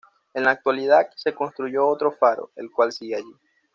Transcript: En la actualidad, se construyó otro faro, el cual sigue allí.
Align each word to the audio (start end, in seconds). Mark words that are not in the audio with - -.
En 0.33 0.45
la 0.45 0.49
actualidad, 0.49 1.09
se 1.15 1.35
construyó 1.35 1.85
otro 1.87 2.11
faro, 2.11 2.49
el 2.55 2.71
cual 2.71 2.91
sigue 2.91 3.17
allí. 3.17 3.35